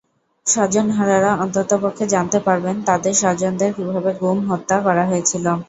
[0.45, 5.45] স্বজনহারারা অন্ততপক্ষে জানতে পারবেন, তাদের স্বজনদের কীভাবে গুম, হত্যা করা হয়েছিল।